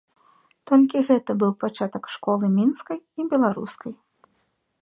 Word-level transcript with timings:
Толькі 0.71 1.03
гэта 1.09 1.31
быў 1.43 1.51
пачатак 1.63 2.03
школы 2.15 2.45
мінскай 2.57 2.97
і 3.21 3.27
беларускай. 3.35 3.93